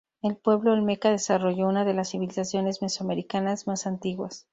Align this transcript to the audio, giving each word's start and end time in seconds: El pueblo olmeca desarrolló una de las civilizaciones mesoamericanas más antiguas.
El 0.23 0.35
pueblo 0.35 0.71
olmeca 0.73 1.11
desarrolló 1.11 1.67
una 1.67 1.85
de 1.85 1.93
las 1.93 2.09
civilizaciones 2.09 2.81
mesoamericanas 2.81 3.67
más 3.67 3.85
antiguas. 3.85 4.47